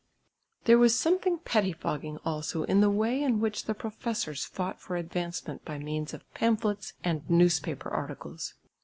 [0.63, 5.63] There was something pettifogging also in the way in which the professors fought for advancement
[5.63, 8.55] by means of pamphlets and newspaper articles.